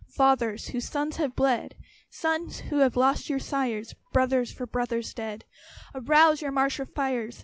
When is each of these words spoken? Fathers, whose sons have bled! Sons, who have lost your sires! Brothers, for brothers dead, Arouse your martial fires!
Fathers, 0.15 0.69
whose 0.69 0.89
sons 0.89 1.17
have 1.17 1.35
bled! 1.35 1.75
Sons, 2.09 2.61
who 2.61 2.77
have 2.79 2.95
lost 2.95 3.29
your 3.29 3.37
sires! 3.37 3.93
Brothers, 4.11 4.51
for 4.51 4.65
brothers 4.65 5.13
dead, 5.13 5.45
Arouse 5.93 6.41
your 6.41 6.51
martial 6.51 6.87
fires! 6.87 7.39